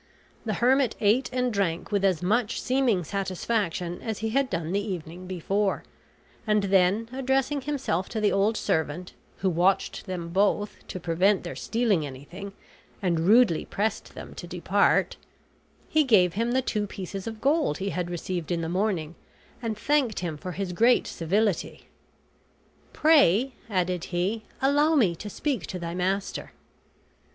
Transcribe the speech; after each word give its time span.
The 0.45 0.55
hermit 0.55 0.95
ate 0.99 1.29
and 1.31 1.53
drank 1.53 1.91
with 1.91 2.03
as 2.03 2.23
much 2.23 2.59
seeming 2.59 3.03
satisfaction 3.03 4.01
as 4.01 4.17
he 4.17 4.29
had 4.29 4.49
done 4.49 4.71
the 4.71 4.83
evening 4.83 5.27
before; 5.27 5.83
and 6.47 6.63
then 6.63 7.07
addressing 7.13 7.61
himself 7.61 8.09
to 8.09 8.19
the 8.19 8.31
old 8.31 8.57
servant, 8.57 9.13
who 9.41 9.49
watched 9.51 10.07
them 10.07 10.29
both, 10.29 10.77
to 10.87 10.99
prevent 10.99 11.43
their 11.43 11.55
stealing 11.55 12.03
anything, 12.03 12.53
and 12.99 13.19
rudely 13.27 13.63
pressed 13.63 14.15
them 14.15 14.33
to 14.33 14.47
depart, 14.47 15.17
he 15.87 16.03
gave 16.03 16.33
him 16.33 16.53
the 16.53 16.63
two 16.63 16.87
pieces 16.87 17.27
of 17.27 17.39
gold 17.39 17.77
he 17.77 17.91
had 17.91 18.09
received 18.09 18.51
in 18.51 18.61
the 18.61 18.67
morning, 18.69 19.13
and 19.61 19.77
thanked 19.77 20.21
him 20.21 20.35
for 20.35 20.53
his 20.53 20.73
great 20.73 21.05
civility. 21.05 21.83
"Pray," 22.91 23.53
added 23.69 24.05
he, 24.05 24.45
"allow 24.63 24.95
me 24.95 25.15
to 25.15 25.29
speak 25.29 25.67
to 25.67 25.77
thy 25.77 25.93
master." 25.93 26.53